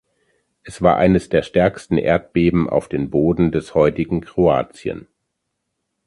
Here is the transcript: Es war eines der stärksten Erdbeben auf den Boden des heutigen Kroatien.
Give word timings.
Es 0.63 0.81
war 0.81 0.97
eines 0.97 1.29
der 1.29 1.43
stärksten 1.43 1.99
Erdbeben 1.99 2.67
auf 2.67 2.89
den 2.89 3.11
Boden 3.11 3.51
des 3.51 3.75
heutigen 3.75 4.21
Kroatien. 4.21 5.05